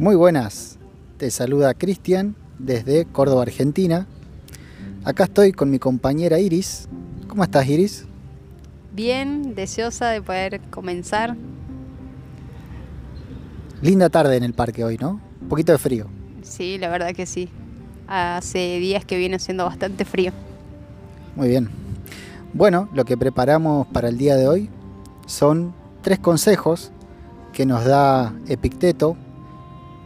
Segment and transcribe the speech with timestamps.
[0.00, 0.78] Muy buenas,
[1.18, 4.06] te saluda Cristian desde Córdoba, Argentina.
[5.04, 6.88] Acá estoy con mi compañera Iris.
[7.28, 8.06] ¿Cómo estás Iris?
[8.94, 11.36] Bien, deseosa de poder comenzar.
[13.82, 15.20] Linda tarde en el parque hoy, ¿no?
[15.42, 16.06] Un poquito de frío.
[16.40, 17.50] Sí, la verdad que sí.
[18.08, 20.32] Hace días que viene haciendo bastante frío.
[21.36, 21.68] Muy bien.
[22.54, 24.70] Bueno, lo que preparamos para el día de hoy
[25.26, 26.90] son tres consejos
[27.52, 29.18] que nos da Epicteto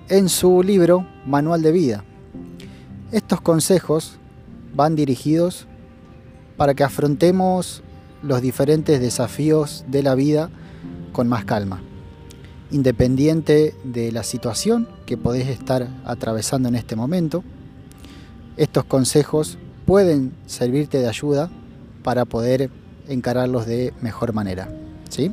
[0.08, 2.04] en su libro Manual de Vida.
[3.10, 4.18] Estos consejos
[4.74, 5.66] van dirigidos
[6.56, 7.82] para que afrontemos
[8.22, 10.50] los diferentes desafíos de la vida
[11.12, 11.80] con más calma,
[12.70, 17.42] independiente de la situación que podés estar atravesando en este momento.
[18.56, 21.50] Estos consejos pueden servirte de ayuda
[22.02, 22.70] para poder
[23.08, 24.68] encararlos de mejor manera.
[25.08, 25.32] ¿sí?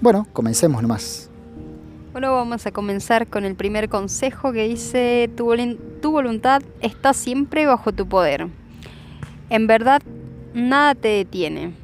[0.00, 1.30] Bueno, comencemos nomás.
[2.16, 5.44] Bueno, vamos a comenzar con el primer consejo que dice, tu,
[6.10, 8.48] voluntad está siempre bajo tu poder.
[9.50, 10.00] En verdad,
[10.54, 11.74] nada te detiene,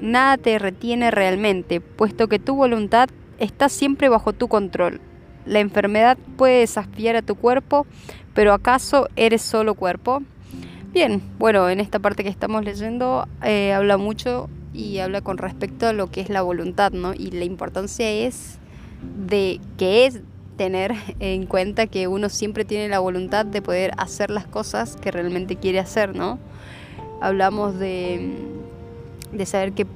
[0.00, 3.08] nada te retiene realmente, puesto que tu voluntad
[3.40, 5.00] está siempre bajo tu control.
[5.44, 7.84] La enfermedad puede desafiar a tu cuerpo,
[8.32, 10.22] pero ¿acaso eres solo cuerpo?
[10.92, 15.88] Bien, bueno, en esta parte que estamos leyendo eh, habla mucho y habla con respecto
[15.88, 17.12] a lo que es la voluntad, ¿no?
[17.12, 18.60] Y la importancia es
[19.26, 20.20] de que es
[20.56, 25.10] tener en cuenta que uno siempre tiene la voluntad de poder hacer las cosas que
[25.10, 26.38] realmente quiere hacer, ¿no?
[27.20, 28.36] Hablamos de,
[29.32, 29.86] de saber que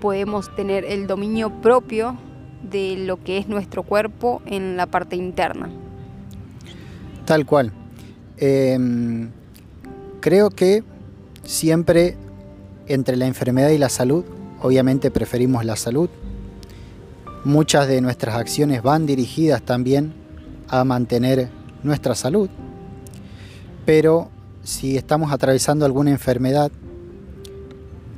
[0.00, 2.16] podemos tener el dominio propio
[2.62, 5.70] de lo que es nuestro cuerpo en la parte interna.
[7.24, 7.72] Tal cual.
[8.38, 9.30] Em,
[10.20, 10.82] creo que
[11.44, 12.16] siempre
[12.86, 14.24] entre la enfermedad y la salud,
[14.62, 16.08] obviamente preferimos la salud,
[17.44, 20.12] Muchas de nuestras acciones van dirigidas también
[20.68, 21.48] a mantener
[21.82, 22.50] nuestra salud.
[23.86, 24.28] Pero
[24.64, 26.72] si estamos atravesando alguna enfermedad,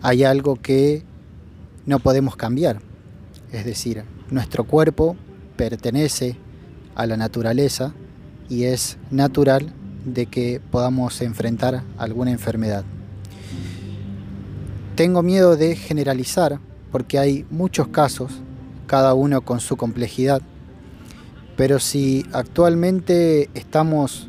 [0.02, 1.04] hay algo que
[1.84, 2.80] no podemos cambiar.
[3.52, 5.16] Es decir, nuestro cuerpo
[5.56, 6.36] pertenece
[6.94, 7.92] a la naturaleza
[8.48, 9.72] y es natural
[10.04, 12.84] de que podamos enfrentar alguna enfermedad.
[14.96, 16.58] Tengo miedo de generalizar
[16.90, 18.32] porque hay muchos casos
[18.90, 20.42] cada uno con su complejidad.
[21.56, 24.28] Pero si actualmente estamos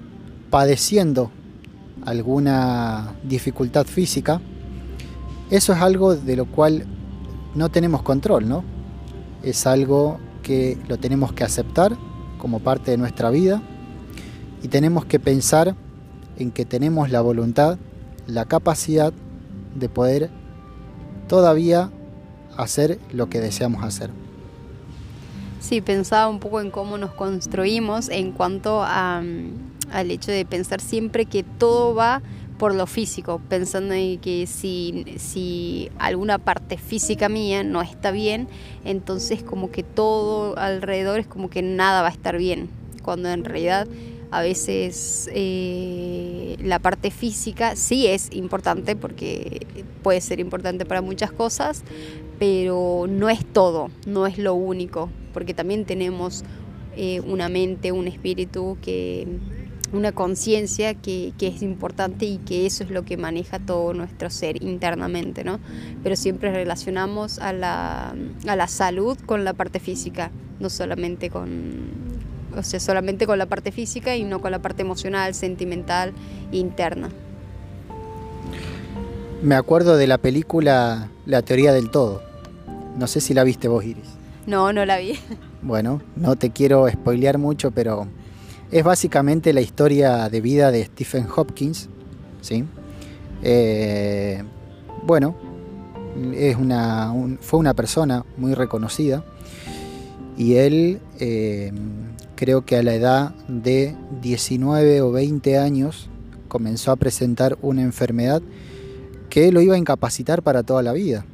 [0.52, 1.32] padeciendo
[2.06, 4.40] alguna dificultad física,
[5.50, 6.86] eso es algo de lo cual
[7.56, 8.64] no tenemos control, ¿no?
[9.42, 11.98] Es algo que lo tenemos que aceptar
[12.38, 13.64] como parte de nuestra vida
[14.62, 15.76] y tenemos que pensar
[16.38, 17.80] en que tenemos la voluntad,
[18.28, 19.12] la capacidad
[19.74, 20.30] de poder
[21.28, 21.90] todavía
[22.58, 24.21] hacer lo que deseamos hacer.
[25.62, 30.82] Sí, pensaba un poco en cómo nos construimos en cuanto mm, al hecho de pensar
[30.82, 32.24] siempre que todo va
[32.58, 38.48] por lo físico, pensando en que si, si alguna parte física mía no está bien,
[38.86, 42.68] entonces como que todo alrededor es como que nada va a estar bien,
[43.04, 43.88] cuando en realidad
[44.32, 49.68] a veces eh, la parte física sí es importante porque
[50.02, 51.84] puede ser importante para muchas cosas,
[52.41, 56.44] pero no es todo, no es lo único, porque también tenemos
[56.97, 59.28] eh, una mente, un espíritu, que,
[59.94, 64.31] una conciencia que, que, es importante y que eso es lo que maneja todo nuestro
[64.31, 65.59] ser internamente, ¿no?
[66.02, 68.16] Pero siempre relacionamos a la,
[68.47, 71.91] a la salud con la parte física, no solamente con
[72.58, 76.12] o sea, solamente con la parte física y no con la parte emocional, sentimental,
[76.52, 77.09] interna.
[79.44, 82.31] Me acuerdo de la película La teoría del todo.
[82.97, 84.09] No sé si la viste vos, Iris.
[84.47, 85.13] No, no la vi.
[85.62, 88.07] Bueno, no te quiero spoilear mucho, pero
[88.72, 91.88] es básicamente la historia de vida de Stephen Hopkins.
[92.41, 92.66] ¿sí?
[93.44, 94.44] Eh,
[95.06, 95.35] bueno,
[96.34, 99.23] es una, fue una persona muy reconocida
[100.37, 101.72] y él eh,
[102.35, 106.09] creo que a la edad de 19 o 20 años
[106.47, 108.41] comenzó a presentar una enfermedad
[109.29, 111.26] que lo iba a incapacitar para toda la vida,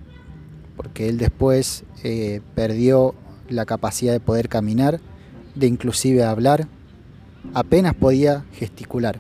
[0.78, 3.16] porque él después eh, perdió
[3.50, 5.02] la capacidad de poder caminar,
[5.56, 6.68] de inclusive hablar,
[7.54, 9.20] apenas podía gesticular.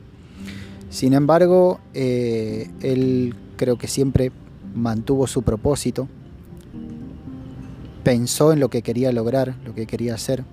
[0.89, 4.31] Sin embargo, eh, él creo que siempre
[4.73, 6.07] mantuvo su propósito,
[8.03, 10.45] pensó en lo que quería lograr, lo que quería hacer,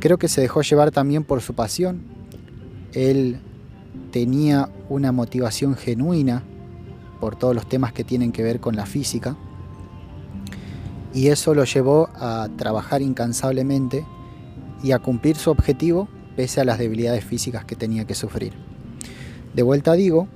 [0.00, 2.02] Creo que se dejó llevar también por su pasión.
[2.92, 3.40] Él
[4.12, 6.44] tenía una motivación genuina
[7.20, 9.36] por todos los temas que tienen que ver con la física.
[11.18, 14.06] Y eso lo llevó a trabajar incansablemente
[14.84, 16.06] y a cumplir su objetivo
[16.36, 18.52] pese a las debilidades físicas que tenía que sufrir.
[19.52, 20.28] De vuelta digo,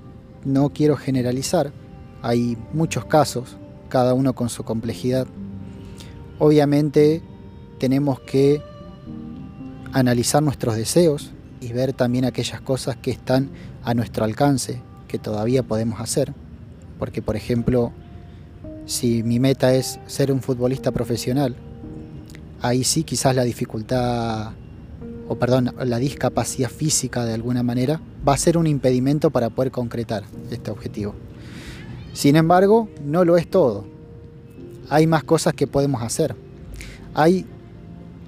[0.44, 1.72] no quiero generalizar,
[2.20, 3.58] hay muchos casos,
[3.90, 5.28] cada uno con su complejidad.
[6.40, 7.22] Obviamente
[7.78, 8.60] tenemos que
[9.92, 11.30] analizar nuestros deseos
[11.60, 13.50] y ver también aquellas cosas que están
[13.84, 16.34] a nuestro alcance, que todavía podemos hacer.
[16.98, 17.92] Porque, por ejemplo,
[18.86, 21.56] si mi meta es ser un futbolista profesional,
[22.60, 24.52] ahí sí quizás la dificultad,
[25.28, 29.70] o perdón, la discapacidad física de alguna manera, va a ser un impedimento para poder
[29.70, 31.14] concretar este objetivo.
[32.12, 33.86] Sin embargo, no lo es todo.
[34.90, 36.36] Hay más cosas que podemos hacer.
[37.14, 37.46] Hay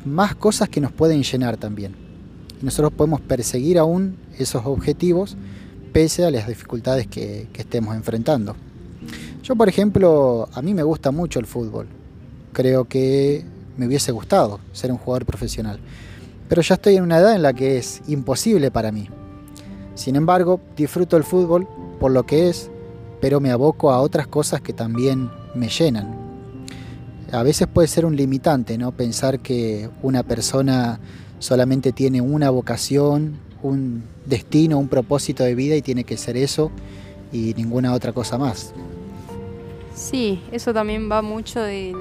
[0.05, 1.95] más cosas que nos pueden llenar también.
[2.61, 5.37] Y nosotros podemos perseguir aún esos objetivos
[5.93, 8.57] pese a las dificultades que, que estemos enfrentando.
[9.45, 11.87] Yo, por ejemplo, a mí me gusta mucho el fútbol.
[12.55, 13.45] Creo que
[13.77, 15.79] me hubiese gustado ser un jugador profesional.
[16.49, 19.07] Pero ya estoy en una edad en la que es imposible para mí.
[19.97, 21.69] Sin embargo, disfruto el fútbol
[22.01, 22.71] por lo que es,
[23.21, 26.17] pero me aboco a otras cosas que también me llenan.
[27.31, 28.93] A veces puede ser un limitante, ¿no?
[28.93, 31.01] Pensar que una persona
[31.39, 36.71] solamente tiene una vocación, un destino, un propósito de vida y tiene que ser eso
[37.31, 38.73] y ninguna otra cosa más.
[39.95, 41.95] Sí, eso también va mucho de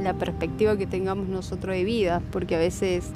[0.00, 3.10] la perspectiva que tengamos nosotros de vida, porque a veces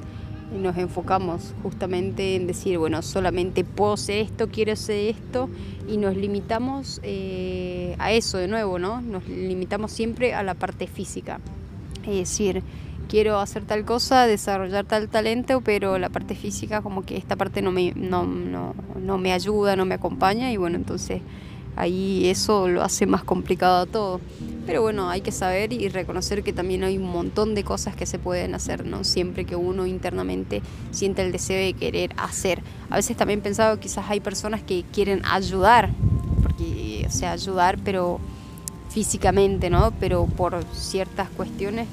[0.61, 5.49] nos enfocamos justamente en decir, bueno, solamente puedo hacer esto, quiero hacer esto,
[5.87, 9.01] y nos limitamos eh, a eso de nuevo, ¿no?
[9.01, 11.39] Nos limitamos siempre a la parte física.
[12.03, 12.61] Es decir,
[13.09, 17.63] quiero hacer tal cosa, desarrollar tal talento, pero la parte física como que esta parte
[17.63, 21.21] no me, no, no, no me ayuda, no me acompaña, y bueno, entonces
[21.75, 24.21] ahí eso lo hace más complicado todo.
[24.65, 28.05] Pero bueno, hay que saber y reconocer que también hay un montón de cosas que
[28.05, 29.03] se pueden hacer, ¿no?
[29.03, 30.61] Siempre que uno internamente
[30.91, 32.61] siente el deseo de querer hacer.
[32.89, 35.89] A veces también he pensado quizás hay personas que quieren ayudar,
[36.41, 38.21] porque, o sea, ayudar, pero
[38.89, 39.91] físicamente, ¿no?
[39.99, 41.87] Pero por ciertas cuestiones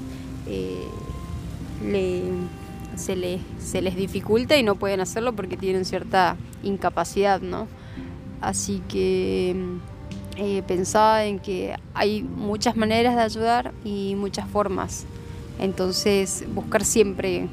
[0.47, 0.87] eh,
[2.95, 7.67] se, les, se les dificulta y no pueden hacerlo porque tienen cierta incapacidad, ¿no?
[8.41, 9.55] Así que
[10.37, 15.05] eh, pensaba en que hay muchas maneras de ayudar y muchas formas.
[15.59, 17.47] Entonces buscar siempre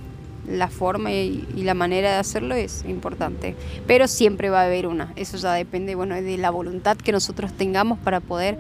[0.47, 3.55] la forma y, la manera de hacerlo es importante.
[3.87, 5.13] Pero siempre va a haber una.
[5.17, 8.59] Eso ya depende bueno, de la voluntad que nosotros tengamos para poder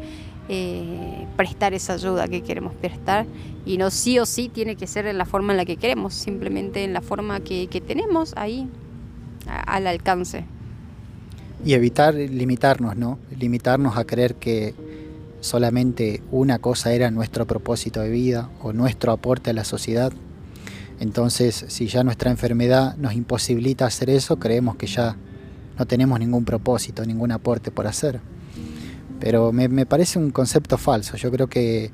[0.51, 3.25] eh, prestar esa ayuda que queremos prestar.
[3.65, 6.13] Y no sí o sí tiene que ser en la forma en la que queremos,
[6.13, 8.69] simplemente en la forma que, tenemos ahí
[9.47, 10.45] al alcance
[11.65, 13.19] y evitar limitarnos, ¿no?
[13.39, 14.75] Limitarnos a creer que
[15.41, 20.13] solamente una cosa era nuestro propósito de vida o nuestro aporte a la sociedad.
[21.01, 25.17] Entonces, si ya nuestra enfermedad nos imposibilita hacer eso, creemos que ya
[25.79, 28.21] no tenemos ningún propósito, ningún aporte por hacer.
[29.21, 31.17] Pero me, parece un concepto falso.
[31.17, 31.91] Yo creo que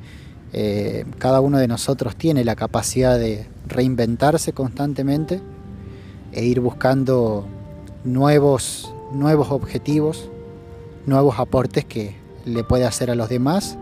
[0.53, 5.41] eh, cada uno de nosotros tiene la capacidad de reinventarse constantemente
[6.33, 7.47] e ir buscando
[8.05, 10.29] nuevos nuevos objetivos,
[11.07, 13.79] nuevos aportes que le puede hacer a los demás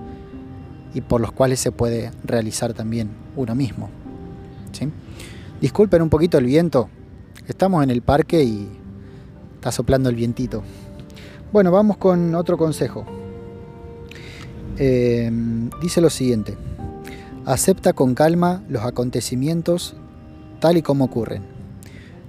[0.95, 3.89] y por los cuales se puede realizar también uno mismo.
[4.73, 4.89] ¿sí?
[5.61, 6.89] Disculpen un poquito el viento,
[7.47, 8.69] estamos en el parque y
[9.55, 10.63] está soplando el vientito.
[11.53, 13.05] Bueno, vamos con otro consejo.
[14.79, 16.57] Em, dice lo siguiente,
[17.45, 19.95] acepta con calma los acontecimientos
[20.61, 21.52] tal y como ocurren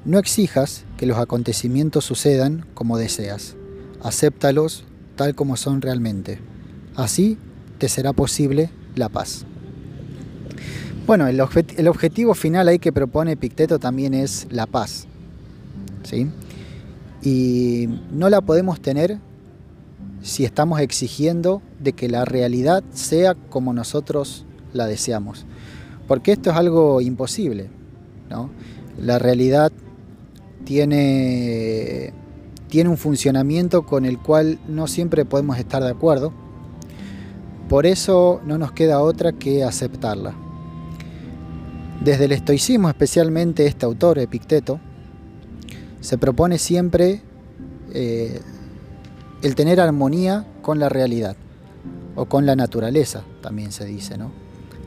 [0.06, 3.56] no exijas que los acontecimientos sucedan como deseas.
[4.02, 4.84] Acéptalos
[5.16, 6.40] tal como son realmente.
[6.96, 7.38] Así
[7.78, 9.46] te será posible la paz.
[11.06, 15.06] Bueno, el, objetivo final ahí que propone Picteto también es la paz.
[16.04, 16.30] ¿sí?
[17.22, 19.20] Y no la podemos tener
[20.22, 25.46] si estamos exigiendo de que la realidad sea como nosotros la deseamos.
[26.08, 27.70] Porque esto es algo imposible.
[28.30, 28.50] ¿no?
[28.98, 29.74] La realidad
[30.66, 32.14] tiene,
[32.70, 36.34] tiene un funcionamiento con el cual no siempre podemos estar de acuerdo.
[37.70, 40.36] Por eso no nos queda otra que aceptarla.
[42.04, 44.80] Desde el estoicismo, especialmente este autor, Epicteto,
[46.02, 47.22] se propone siempre
[47.94, 48.42] eh,
[49.42, 51.38] el tener armonía con la realidad
[52.16, 54.32] o con la naturaleza, también se dice, ¿no?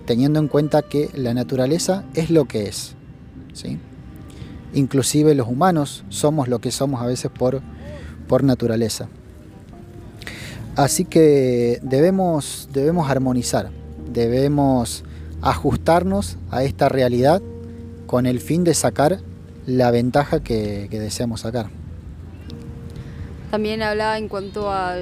[0.05, 2.95] Teniendo en cuenta que la naturaleza es lo que es,
[3.53, 3.79] ¿sí?
[4.77, 7.63] Inclusive los humanos somos lo que somos a veces por,
[8.29, 9.09] por naturaleza.
[10.77, 13.71] Así que debemos, debemos armonizar,
[14.13, 15.05] debemos
[15.41, 17.41] ajustarnos a esta realidad
[18.07, 19.21] con el fin de sacar
[19.67, 21.71] la ventaja que, deseamos sacar.
[23.51, 24.97] También hablaba en cuanto a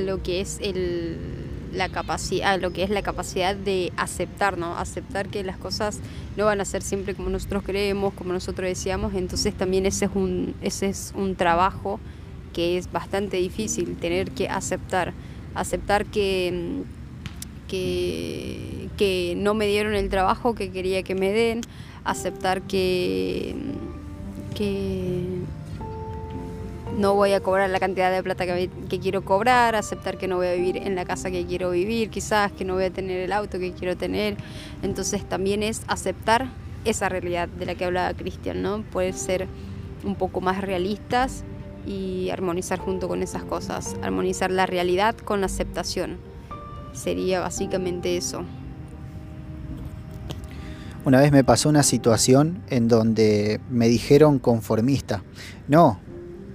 [0.00, 1.39] lo que es el,
[1.72, 4.76] la capacidad, lo que es la capacidad de aceptar, ¿no?
[4.76, 6.00] Aceptar que las cosas
[6.36, 10.10] no van a ser siempre como nosotros creemos, como nosotros decíamos, entonces también ese es
[10.14, 12.00] un, ese es un trabajo
[12.52, 15.12] que es bastante difícil, tener que aceptar,
[15.54, 16.82] aceptar que,
[17.68, 21.60] que, que no me dieron el trabajo que quería que me den,
[22.04, 23.54] aceptar que,
[24.56, 25.24] que
[27.00, 30.48] no voy a cobrar la cantidad de plata que, quiero cobrar, aceptar que no voy
[30.48, 33.32] a vivir en la casa que quiero vivir, quizás que no voy a tener el
[33.32, 34.36] auto que quiero tener.
[34.82, 36.48] Entonces también es aceptar
[36.84, 38.82] esa realidad de la que hablaba Cristian, ¿no?
[38.82, 39.48] Poder ser
[40.04, 41.42] un poco más realistas
[41.86, 46.18] y armonizar junto con esas cosas, armonizar la realidad con la aceptación.
[46.92, 48.44] Sería básicamente eso.
[51.06, 55.22] Una vez me pasó una situación en donde me dijeron conformista.
[55.66, 55.98] No,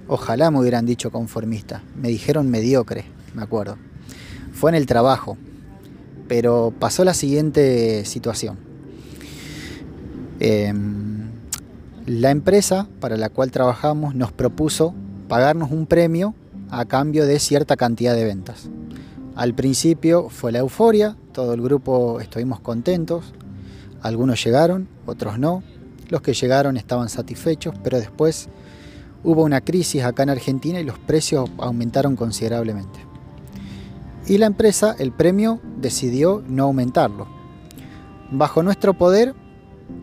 [0.08, 1.82] Ojalá me hubieran dicho conformista.
[1.96, 3.76] Me dijeron mediocre, me acuerdo.
[4.52, 5.36] Fue en el trabajo.
[6.28, 8.58] Pero pasó la siguiente situación.
[10.38, 11.30] Em,
[12.06, 14.94] la empresa para la cual trabajamos nos propuso
[15.28, 16.34] pagarnos un premio
[16.70, 18.68] a cambio de cierta cantidad de ventas.
[19.34, 23.34] Al principio fue la euforia, todo el grupo estuvimos contentos,
[24.02, 25.62] algunos llegaron, otros no,
[26.08, 28.48] los que llegaron estaban satisfechos, pero después
[29.24, 33.00] hubo una crisis acá en Argentina y los precios aumentaron considerablemente.
[34.26, 37.28] Y la empresa, el premio, decidió no aumentarlo.
[38.30, 39.34] Bajo nuestro poder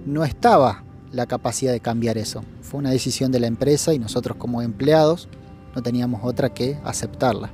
[0.06, 2.44] no estaba la capacidad de cambiar eso.
[2.62, 5.28] Fue una decisión de la empresa y nosotros como empleados
[5.76, 7.52] no teníamos otra que aceptarla.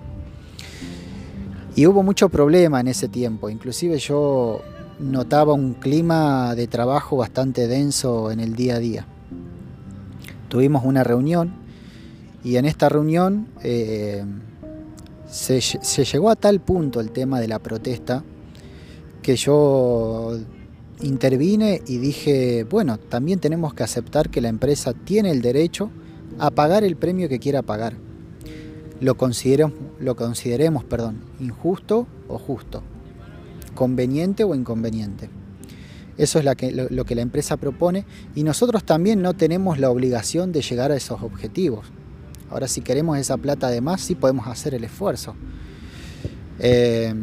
[1.75, 4.61] Y hubo mucho problema en ese tiempo, inclusive yo
[4.99, 9.07] notaba un clima de trabajo bastante denso en el día a día
[10.49, 11.53] tuvimos una reunión
[12.43, 14.25] y en esta reunión eh,
[15.29, 15.61] se,
[16.05, 18.23] llegó a tal punto el tema de la protesta
[19.21, 20.37] que yo
[21.01, 25.91] intervine y dije, bueno, también tenemos que aceptar que la empresa tiene el derecho
[26.39, 27.93] a pagar el premio que quiera pagar.
[29.01, 29.15] Lo,
[29.99, 32.81] lo consideremos perdón, injusto o justo,
[33.75, 35.29] conveniente o inconveniente.
[36.19, 40.61] Eso es lo, que la empresa propone y nosotros también no tenemos la obligación de
[40.61, 41.85] llegar a esos objetivos.
[42.49, 45.33] Ahora si queremos esa plata de más, sí podemos hacer el esfuerzo.
[46.59, 47.13] Eh,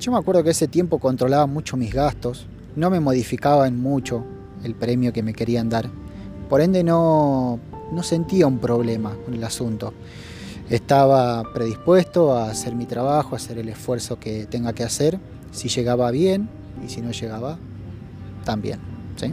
[0.00, 4.24] yo me acuerdo que ese tiempo controlaba mucho mis gastos, no me modificaban mucho
[4.64, 5.88] el premio que me querían dar.
[6.48, 7.60] Por ende no,
[7.92, 9.94] no sentía un problema con el asunto.
[10.68, 15.20] Estaba predispuesto a hacer mi trabajo, a hacer el esfuerzo que tenga que hacer.
[15.52, 16.48] Si llegaba bien
[16.84, 17.58] y si no llegaba,
[18.42, 18.78] también.
[19.16, 19.32] ¿sí?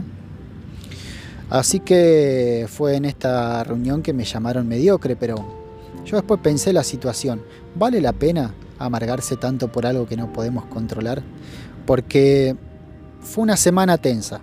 [1.50, 5.60] Así que fue en esta reunión que me llamaron mediocre, pero
[6.04, 7.42] yo después pensé la situación.
[7.74, 11.22] ¿Vale la pena amargarse tanto por algo que no podemos controlar?
[11.86, 12.56] Porque
[13.20, 14.40] fue una semana tensa.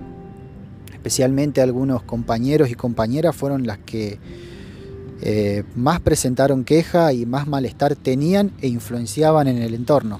[0.92, 4.20] Especialmente algunos compañeros y compañeras fueron las que
[5.22, 10.20] eh, más presentaron queja y más malestar tenían e influenciaban en el entorno.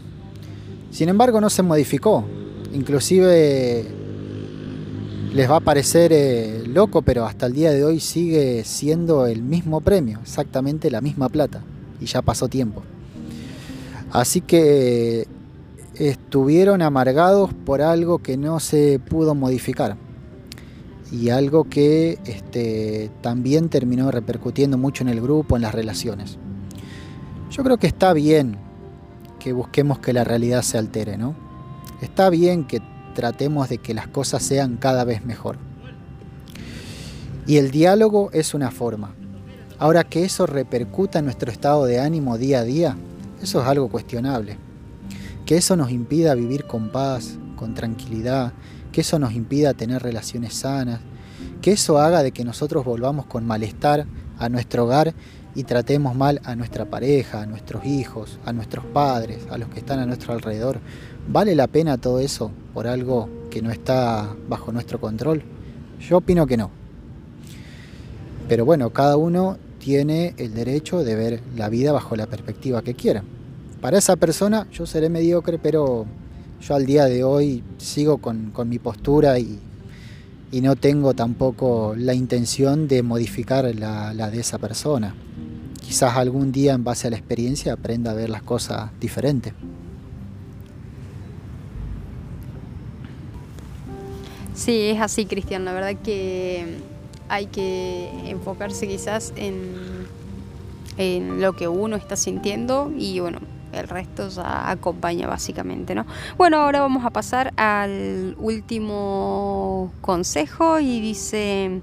[0.89, 2.25] Sin embargo, no se modificó.
[2.74, 3.86] Inclusive
[5.34, 9.41] les va a parecer eh, loco, pero hasta el día de hoy sigue siendo el
[9.41, 11.63] mismo premio, exactamente la misma plata,
[12.00, 12.84] y ya pasó tiempo.
[14.12, 15.27] Así que
[15.96, 19.98] estuvieron amargados por algo que no se pudo modificar
[21.12, 26.38] y algo que este, también terminó repercutiendo mucho en el grupo, en las relaciones.
[27.50, 28.57] Yo creo que está bien
[29.39, 31.36] que busquemos que la realidad se altere, ¿no?
[32.01, 32.81] Está bien que
[33.17, 35.57] tratemos de que las cosas sean cada vez mejor.
[37.47, 39.15] Y el diálogo es una forma.
[39.79, 42.95] Ahora que eso repercuta en nuestro estado de ánimo día a día,
[43.41, 44.59] eso es algo cuestionable.
[45.47, 48.53] Que eso nos impida vivir con paz, con tranquilidad,
[48.91, 51.00] que eso nos impida tener relaciones sanas,
[51.63, 54.05] que eso haga de que nosotros volvamos con malestar
[54.38, 55.15] a nuestro hogar
[55.55, 59.79] y tratemos mal a nuestra pareja, a nuestros hijos, a nuestros padres, a los que
[59.79, 60.79] están a nuestro alrededor.
[61.29, 65.43] ¿Vale la pena todo eso por algo que no está bajo nuestro control?
[66.00, 66.72] Yo opino que no.
[68.48, 72.93] Pero bueno, cada uno tiene el derecho de ver la vida bajo la perspectiva que
[72.93, 73.24] quiera.
[73.81, 76.05] Para esa persona yo seré mediocre, pero
[76.62, 79.60] yo al día de hoy sigo con, mi postura y,
[80.62, 85.13] no tengo tampoco la intención de modificar la, la de esa persona
[85.88, 89.53] quizás algún día en base a la experiencia aprenda a ver las cosas diferentes.
[94.58, 95.66] Sí, es así, Cristian.
[95.66, 96.80] La verdad que
[97.30, 100.08] hay que enfocarse quizás en,
[100.98, 103.38] en lo que uno está sintiendo y bueno,
[103.72, 106.08] el resto ya acompaña básicamente, ¿no?
[106.38, 111.82] Bueno, ahora vamos a pasar al último consejo y dice,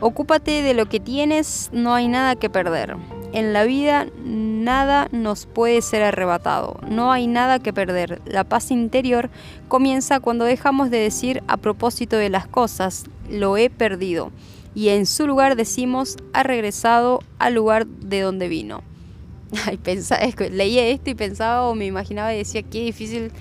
[0.00, 2.96] ocúpate de lo que tienes, no hay nada que perder.
[3.34, 8.22] En la vida nada nos puede ser arrebatado, no hay nada que perder.
[8.26, 9.28] La paz interior
[9.66, 14.30] comienza cuando dejamos de decir a propósito de las cosas, lo he perdido,
[14.72, 18.82] y en su lugar decimos, ha regresado al lugar de donde vino.
[19.66, 20.20] Ay, pensaba,
[20.52, 23.32] leía esto y pensaba o me imaginaba y decía qué difícil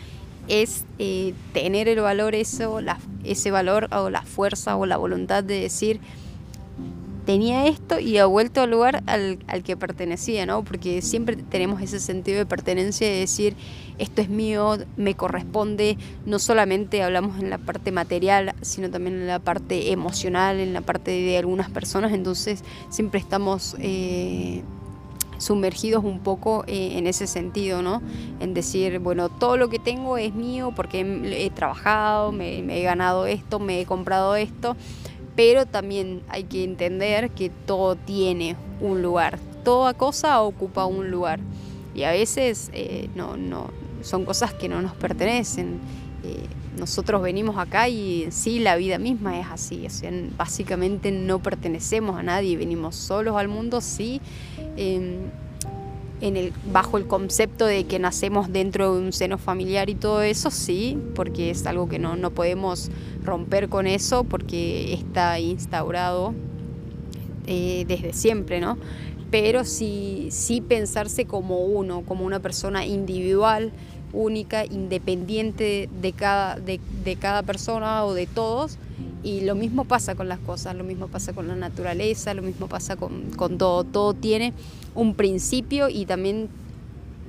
[0.47, 2.79] es eh, tener el valor eso,
[3.23, 6.01] ese valor o la fuerza o la voluntad de decir
[7.25, 10.63] tenía esto y ha vuelto al lugar al, que pertenecía, ¿no?
[10.63, 13.55] Porque siempre tenemos ese sentido de pertenencia de decir
[13.97, 19.27] esto es mío, me corresponde, no solamente hablamos en la parte material, sino también en
[19.27, 24.63] la parte emocional, en la parte de algunas personas, entonces siempre estamos eh,
[25.37, 28.01] sumergidos un poco eh, en ese sentido, ¿no?
[28.39, 33.25] En decir, bueno, todo lo que tengo es mío porque he, trabajado, me, he ganado
[33.27, 34.75] esto, me he comprado esto,
[35.35, 41.39] pero también hay que entender que todo tiene un lugar, toda cosa ocupa un lugar.
[41.95, 43.69] Y a veces eh, no, no,
[44.01, 45.79] son cosas que no nos pertenecen.
[46.23, 46.47] Eh,
[46.77, 49.87] nosotros venimos acá y sí, la vida misma es así,
[50.37, 54.21] básicamente no pertenecemos a nadie, venimos solos al mundo, sí,
[54.75, 55.17] em,
[56.71, 60.97] bajo el concepto de que nacemos dentro de un seno familiar y todo eso, sí,
[61.15, 62.89] porque es algo que no, no podemos
[63.23, 66.33] romper con eso porque está instaurado
[67.45, 68.77] eh, desde siempre, ¿no?
[69.31, 73.71] Pero sí, sí pensarse como uno, como una persona individual,
[74.13, 78.77] única, independiente de cada, de, de cada persona o de todos.
[79.23, 82.67] Y lo mismo pasa con las cosas, lo mismo pasa con la naturaleza, lo mismo
[82.67, 83.83] pasa con, con todo.
[83.83, 84.53] Todo tiene
[84.95, 86.49] un principio y también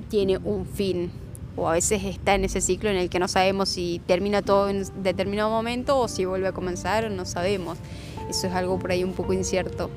[0.09, 1.11] tiene un fin.
[1.55, 4.69] O a veces está en ese ciclo en el que no sabemos si termina todo
[4.69, 7.77] en determinado momento o si vuelve a comenzar, no sabemos.
[8.29, 9.89] Eso es algo por ahí un poco incierto.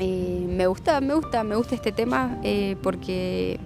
[0.00, 3.60] Eh, me gusta, me gusta, me gusta este tema eh, porque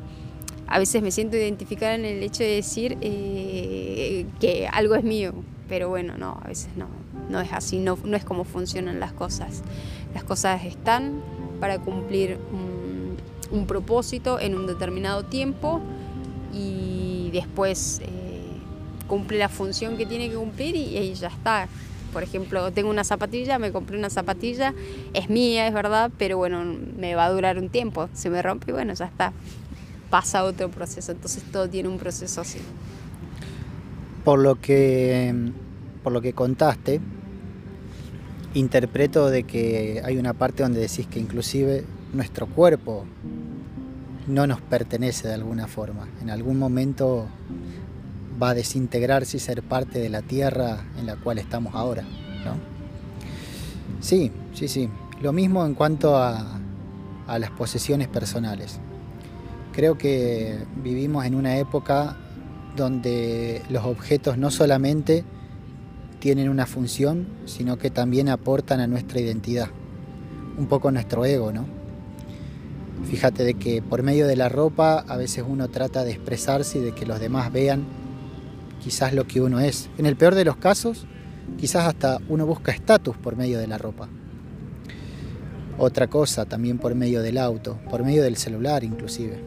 [0.67, 5.33] a veces me siento identificada en el hecho de decir eh, que algo es mío,
[5.69, 6.89] pero bueno, no, a veces no,
[7.29, 9.63] no es así, no, no es como funcionan las cosas.
[10.15, 11.23] Las cosas están
[11.61, 15.81] para cumplir un, propósito en un determinado tiempo
[16.53, 18.09] y después eh,
[19.07, 21.69] cumple la función que tiene que cumplir y, y ya está.
[22.13, 24.75] Por ejemplo, tengo una zapatilla, me compré una zapatilla,
[25.13, 26.65] es mía, es verdad, pero bueno,
[26.97, 28.09] me va a durar un tiempo.
[28.13, 29.33] Se me rompe y bueno, ya está
[30.15, 31.11] pasa otro proceso.
[31.11, 32.61] Entonces todo tiene un proceso así.
[34.25, 35.35] Por lo que,
[36.05, 37.01] por lo que contaste,
[38.53, 43.07] interpreto de que hay una parte donde decís que inclusive nuestro cuerpo
[44.29, 46.07] no nos pertenece de alguna forma.
[46.21, 47.27] En algún momento
[48.41, 52.03] va a desintegrarse y ser parte de la tierra en la cual estamos ahora.
[52.45, 52.57] ¿no?
[54.01, 54.89] Sí, sí, sí.
[55.23, 56.61] Lo mismo en cuanto a,
[57.27, 58.79] a las posesiones personales.
[59.73, 62.19] Creo que vivimos en una época
[62.77, 65.25] donde los objetos no solamente
[66.25, 69.69] tienen una función, sino que también aportan a nuestra identidad,
[70.57, 71.67] un poco nuestro ego, ¿no?
[73.05, 76.81] Fíjate de que por medio de la ropa a veces uno trata de expresarse y
[76.81, 77.85] de que los demás vean
[78.83, 79.91] quizás lo que uno es.
[79.99, 81.07] En el peor de los casos,
[81.59, 84.09] quizás hasta uno busca estatus por medio de la ropa.
[85.77, 89.39] Otra cosa también por medio del auto, por medio del celular inclusive.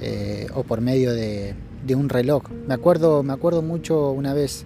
[0.00, 1.56] Eh, o por medio de,
[1.96, 2.44] un reloj.
[2.68, 4.64] Me acuerdo, me acuerdo mucho una vez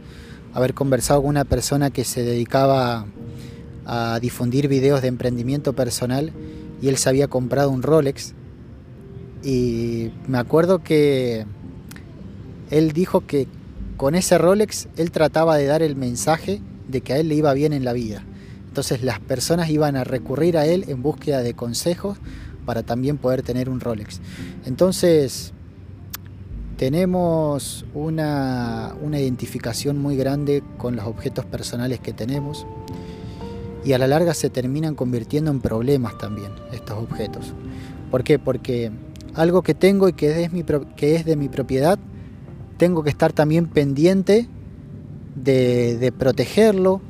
[0.55, 3.07] haber conversado con una persona que se dedicaba
[3.87, 6.33] a difundir videos de emprendimiento personal
[6.81, 8.35] y él se había comprado un Rolex
[9.43, 11.47] y me acuerdo que
[12.71, 13.49] él dijo que
[13.97, 17.53] con ese Rolex él trataba de dar el mensaje de que a él le iba
[17.55, 18.25] bien en la vida.
[18.69, 22.19] Entonces las personas iban a recurrir a él en búsqueda de consejos
[22.65, 24.21] para también poder tener un Rolex.
[24.65, 25.53] Entonces,
[26.83, 32.67] tenemos una, identificación muy grande con los objetos personales que tenemos
[33.85, 37.55] y a la larga se terminan convirtiendo en problemas también estos objetos.
[38.11, 38.41] ¿Por qué?
[38.41, 38.91] Porque
[39.35, 40.65] algo que tengo y que es, mi,
[40.97, 42.01] que es de mi propiedad,
[42.79, 44.49] tengo que estar también pendiente
[45.37, 47.01] de, de protegerlo,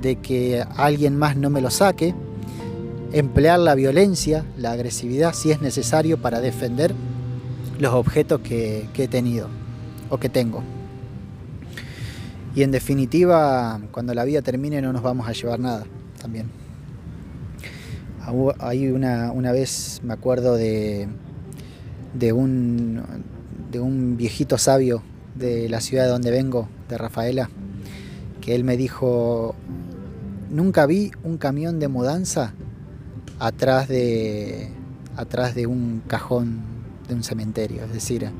[0.00, 2.14] de que alguien más no me lo saque
[3.12, 6.94] emplear la violencia, la agresividad si es necesario para defender
[7.78, 9.48] los objetos que, he tenido
[10.10, 10.62] o que tengo.
[12.54, 15.84] Y en definitiva, cuando la vida termine no nos vamos a llevar nada.
[16.20, 16.50] también.
[18.60, 21.08] Hay una, una vez, me acuerdo de,
[22.14, 23.02] de, un,
[23.70, 25.02] de un viejito sabio
[25.34, 27.50] de la ciudad de donde vengo, de Rafaela,
[28.40, 29.56] que él me dijo,
[30.50, 32.54] nunca vi un camión de mudanza
[33.40, 34.68] atrás de,
[35.16, 36.71] atrás de un cajón
[37.12, 37.84] de un cementerio.
[37.84, 38.30] Es decir,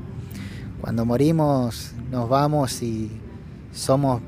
[0.81, 3.09] cuando morimos nos vamos y
[3.71, 4.21] somos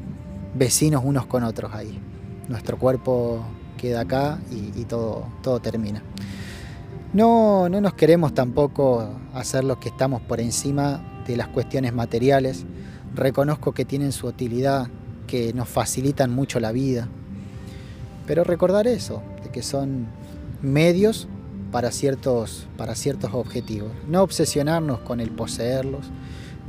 [0.56, 2.00] vecinos unos con otros ahí.
[2.48, 3.44] Nuestro cuerpo
[3.78, 6.02] queda acá y, todo, todo termina.
[7.14, 12.66] No, no nos queremos tampoco hacer los que estamos por encima de las cuestiones materiales.
[13.14, 14.88] Reconozco que tienen su utilidad,
[15.28, 17.08] que nos facilitan mucho la vida.
[18.28, 20.08] Pero recordar eso, de que son
[20.62, 21.28] medios
[21.76, 23.92] para ciertos, para ciertos objetivos.
[24.08, 26.06] No obsesionarnos con el poseerlos,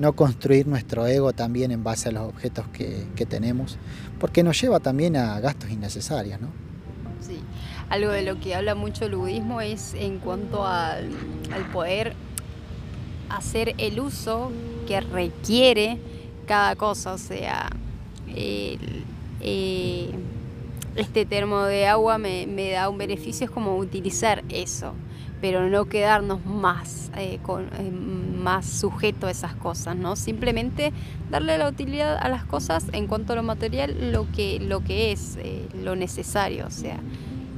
[0.00, 3.78] no construir nuestro ego también en base a los objetos que, tenemos,
[4.18, 6.40] porque nos lleva también a gastos innecesarios.
[6.40, 6.48] ¿no?
[7.20, 7.38] Sí,
[7.88, 11.10] algo de lo que habla mucho el budismo es en cuanto al,
[11.72, 12.14] poder
[13.28, 14.50] hacer el uso
[14.88, 16.00] que requiere
[16.48, 17.70] cada cosa, o sea,
[18.26, 18.76] eh,
[20.96, 24.94] este termo de agua me, me, da un beneficio, es como utilizar eso,
[25.40, 30.16] pero no quedarnos más, eh, con, eh, más sujeto a esas cosas, ¿no?
[30.16, 30.92] Simplemente
[31.30, 35.12] darle la utilidad a las cosas en cuanto a lo material, lo que, lo que
[35.12, 36.98] es, eh, lo necesario, o sea,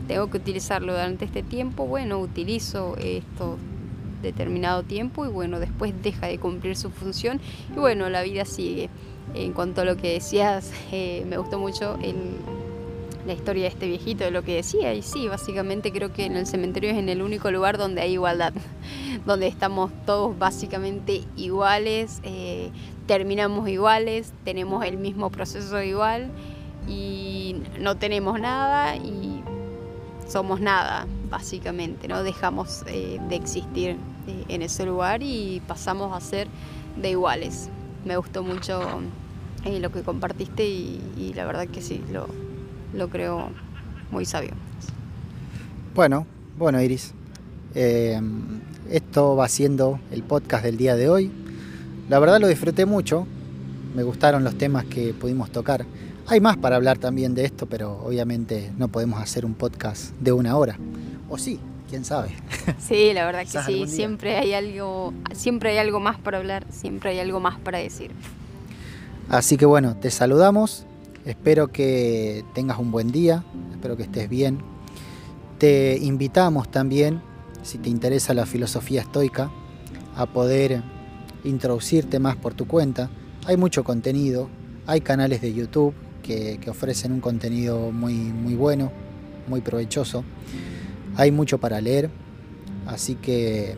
[0.09, 3.57] tengo que utilizarlo durante este tiempo, bueno, utilizo esto
[4.23, 8.91] determinado tiempo y bueno, después deja de cumplir su función y bueno, la vida sigue.
[9.35, 12.17] En cuanto a lo que decías, me gustó mucho el
[13.29, 16.35] la historia de este viejito, de lo que decía, y sí, básicamente creo que en
[16.35, 18.55] el cementerio es en el único lugar donde hay igualdad,
[19.27, 22.71] donde estamos todos básicamente iguales, eh,
[23.07, 26.31] terminamos iguales, tenemos el mismo proceso igual
[26.89, 29.43] y no tenemos nada y
[30.27, 32.23] somos nada, básicamente, ¿no?
[32.23, 36.49] Dejamos eh, de existir eh, en ese lugar y pasamos a ser
[36.97, 37.69] de iguales.
[38.07, 38.81] Me gustó mucho
[39.67, 42.27] lo que compartiste y, y la verdad que sí, lo,
[42.95, 43.51] lo creo
[44.11, 44.51] muy sabio.
[45.95, 47.13] Bueno, bueno Iris,
[47.75, 48.21] eh,
[48.91, 51.31] esto va siendo el podcast del día de hoy.
[52.09, 53.27] La verdad lo disfruté mucho,
[53.95, 55.85] me gustaron los temas que pudimos tocar.
[56.27, 60.33] Hay más para hablar también de esto, pero obviamente no podemos hacer un podcast de
[60.33, 60.79] una hora.
[61.29, 62.31] O sí, quién sabe.
[62.79, 67.11] Sí, la verdad que sí, siempre hay algo, siempre hay algo más para hablar, siempre
[67.11, 68.11] hay algo más para decir.
[69.31, 70.85] Así que bueno, te saludamos
[71.29, 74.61] Espero que tengas un buen día, espero que estés bien.
[75.59, 77.21] Te invitamos también,
[77.63, 79.51] si te interesa la filosofía estoica,
[80.17, 80.83] a poder
[81.45, 83.11] introducirte más por tu cuenta.
[83.45, 84.49] Hay mucho contenido,
[84.87, 88.91] hay canales de YouTube que, ofrecen un contenido muy, muy bueno,
[89.49, 90.25] muy provechoso.
[91.17, 92.09] Hay mucho para leer,
[92.87, 93.77] así que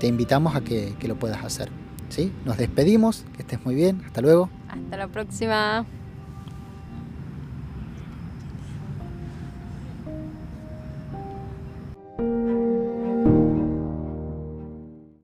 [0.00, 1.70] te invitamos a que, que lo puedas hacer.
[2.10, 2.30] ¿sí?
[2.44, 4.50] Nos despedimos, que estés muy bien, hasta luego.
[4.68, 5.86] Hasta la próxima.